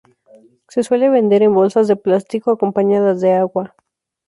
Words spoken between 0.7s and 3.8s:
suele vender en bolsas de plástico acompañadas de agua.